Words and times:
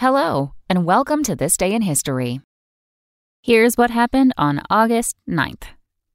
Hello, 0.00 0.52
and 0.68 0.84
welcome 0.84 1.24
to 1.24 1.34
This 1.34 1.56
Day 1.56 1.74
in 1.74 1.82
History. 1.82 2.40
Here's 3.42 3.76
what 3.76 3.90
happened 3.90 4.32
on 4.38 4.62
August 4.70 5.16
9th. 5.28 5.64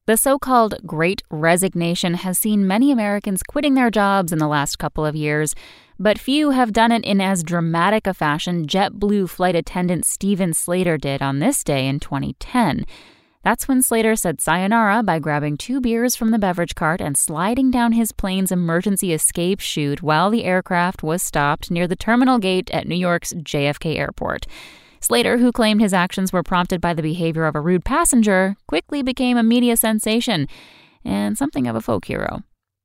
The 0.06 0.16
so 0.16 0.40
called 0.40 0.76
Great 0.86 1.22
Resignation 1.30 2.14
has 2.14 2.38
seen 2.38 2.66
many 2.66 2.94
Americans 2.94 3.44
quitting 3.44 3.74
their 3.74 3.92
jobs 3.92 4.32
in 4.32 4.40
the 4.40 4.48
last 4.48 4.80
couple 4.80 5.06
of 5.06 5.18
years, 5.18 5.54
but 6.00 6.18
few 6.18 6.52
have 6.52 6.72
done 6.72 6.94
it 6.94 7.04
in 7.04 7.20
as 7.20 7.44
dramatic 7.44 8.08
a 8.08 8.14
fashion 8.14 8.68
JetBlue 8.68 9.30
flight 9.30 9.54
attendant 9.54 10.06
Steven 10.06 10.54
Slater 10.54 10.98
did 10.98 11.22
on 11.22 11.40
this 11.40 11.62
day 11.62 11.86
in 11.86 12.00
2010. 12.00 12.86
That's 13.44 13.68
when 13.68 13.82
Slater 13.82 14.16
said 14.16 14.40
sayonara 14.40 15.04
by 15.04 15.20
grabbing 15.20 15.58
two 15.58 15.82
beers 15.82 16.16
from 16.16 16.32
the 16.32 16.40
beverage 16.40 16.76
cart 16.76 17.02
and 17.02 17.18
sliding 17.18 17.72
down 17.72 17.92
his 17.92 18.14
plane's 18.14 18.54
emergency 18.54 19.12
escape 19.12 19.60
chute 19.60 20.02
while 20.02 20.30
the 20.30 20.46
aircraft 20.46 21.04
was 21.04 21.22
stopped 21.22 21.70
near 21.70 21.86
the 21.86 21.98
terminal 21.98 22.40
gate 22.40 22.72
at 22.72 22.88
New 22.88 22.96
York's 22.96 23.34
JFK 23.34 23.98
Airport. 23.98 24.48
Slater, 25.02 25.40
who 25.40 25.52
claimed 25.52 25.82
his 25.82 25.94
actions 25.94 26.32
were 26.32 26.44
prompted 26.44 26.80
by 26.80 26.94
the 26.94 27.02
behavior 27.02 27.44
of 27.44 27.56
a 27.56 27.60
rude 27.60 27.84
passenger, 27.84 28.56
quickly 28.66 29.04
became 29.04 29.36
a 29.36 29.44
media 29.44 29.76
sensation 29.76 30.48
and 31.04 31.38
something 31.38 31.68
of 31.68 31.76
a 31.76 31.82
folk 31.82 32.06
hero. 32.06 32.44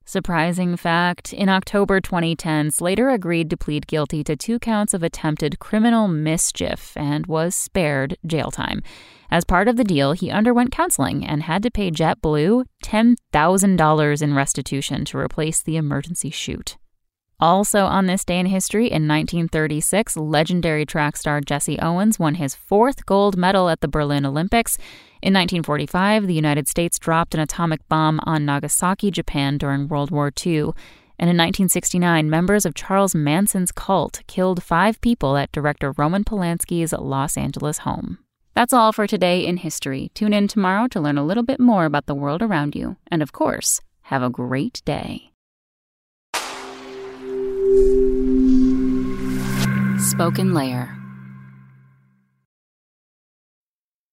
Surprising 0.09 0.75
fact 0.75 1.35
in 1.35 1.51
October 1.51 2.01
2010, 2.01 2.71
Slater 2.71 3.11
agreed 3.11 3.51
to 3.51 3.59
plead 3.59 3.87
guilty 3.87 4.25
to 4.25 4.37
two 4.37 4.59
counts 4.59 4.95
of 4.95 5.03
attempted 5.03 5.59
criminal 5.59 6.09
mischief 6.09 6.97
and 6.97 7.27
was 7.27 7.55
spared 7.55 8.17
jail 8.27 8.51
time. 8.51 8.83
As 9.31 9.45
part 9.45 9.69
of 9.69 9.77
the 9.77 9.85
deal, 9.85 10.13
he 10.13 10.31
underwent 10.31 10.73
counseling 10.73 11.27
and 11.27 11.43
had 11.43 11.63
to 11.63 11.71
pay 11.71 11.91
JetBlue 11.91 12.65
$10,000 12.83 14.23
in 14.23 14.33
restitution 14.33 15.05
to 15.05 15.19
replace 15.19 15.61
the 15.61 15.77
emergency 15.77 16.31
chute. 16.31 16.79
Also, 17.41 17.85
on 17.85 18.07
this 18.07 18.25
day 18.25 18.41
in 18.41 18.47
history, 18.47 18.87
in 18.87 19.07
1936, 19.07 20.17
legendary 20.17 20.85
track 20.85 21.17
star 21.17 21.41
Jesse 21.41 21.79
Owens 21.79 22.19
won 22.19 22.35
his 22.35 22.57
fourth 22.57 23.07
gold 23.07 23.37
medal 23.37 23.69
at 23.69 23.81
the 23.81 23.87
Berlin 23.87 24.27
Olympics. 24.27 24.77
In 25.23 25.33
1945, 25.35 26.27
the 26.27 26.35
United 26.35 26.67
States 26.67 26.99
dropped 26.99 27.35
an 27.35 27.41
atomic 27.41 27.87
bomb 27.89 28.19
on 28.25 28.45
Nagasaki, 28.45 29.13
Japan 29.13 29.57
during 29.57 29.87
World 29.87 30.11
War 30.11 30.33
II. 30.45 30.73
And 31.21 31.31
in 31.31 31.37
1969, 31.37 32.29
members 32.29 32.67
of 32.67 32.75
Charles 32.75 33.15
Manson's 33.15 33.71
cult 33.71 34.23
killed 34.27 34.63
five 34.63 35.01
people 35.01 35.37
at 35.37 35.53
director 35.53 35.93
Roman 35.97 36.25
Polanski's 36.25 36.93
Los 36.93 37.37
Angeles 37.37 37.79
home. 37.79 38.19
That's 38.55 38.73
all 38.73 38.93
for 38.93 39.07
today 39.07 39.47
in 39.47 39.59
history. 39.59 40.11
Tune 40.15 40.33
in 40.33 40.49
tomorrow 40.49 40.89
to 40.89 41.01
learn 41.01 41.19
a 41.19 41.25
little 41.25 41.45
bit 41.45 41.61
more 41.61 41.85
about 41.85 42.07
the 42.07 42.17
world 42.17 42.43
around 42.43 42.75
you. 42.75 42.97
And 43.13 43.23
of 43.23 43.31
course, 43.31 43.81
have 44.03 44.25
a 44.25 44.31
great 44.31 44.83
day. 44.85 45.31
Spoken 50.19 50.53
Layer. 50.53 50.98